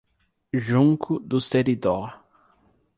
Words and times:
Junco 0.51 1.19
do 1.19 1.39
Seridó 1.39 2.11